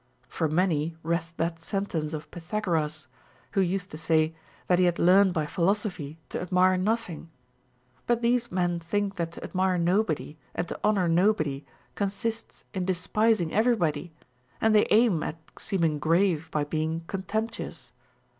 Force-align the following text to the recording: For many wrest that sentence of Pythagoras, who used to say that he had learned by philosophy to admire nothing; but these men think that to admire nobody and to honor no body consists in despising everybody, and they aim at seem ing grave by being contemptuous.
For 0.27 0.47
many 0.47 0.95
wrest 1.03 1.37
that 1.37 1.61
sentence 1.61 2.13
of 2.15 2.31
Pythagoras, 2.31 3.07
who 3.51 3.61
used 3.61 3.91
to 3.91 3.99
say 3.99 4.33
that 4.65 4.79
he 4.79 4.85
had 4.85 4.97
learned 4.97 5.31
by 5.31 5.45
philosophy 5.45 6.17
to 6.29 6.41
admire 6.41 6.75
nothing; 6.75 7.29
but 8.07 8.23
these 8.23 8.51
men 8.51 8.79
think 8.79 9.17
that 9.17 9.31
to 9.33 9.43
admire 9.43 9.77
nobody 9.77 10.39
and 10.55 10.67
to 10.69 10.79
honor 10.83 11.07
no 11.07 11.33
body 11.33 11.67
consists 11.93 12.63
in 12.73 12.83
despising 12.83 13.53
everybody, 13.53 14.11
and 14.59 14.73
they 14.73 14.87
aim 14.89 15.21
at 15.21 15.37
seem 15.59 15.83
ing 15.83 15.99
grave 15.99 16.49
by 16.49 16.63
being 16.63 17.01
contemptuous. 17.01 17.91